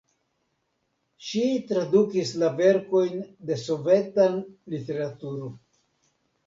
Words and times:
Ŝi 1.27 1.43
tradukis 1.73 2.33
la 2.45 2.51
verkojn 2.63 3.23
de 3.51 3.59
sovetan 3.67 4.43
literaturo. 4.77 5.57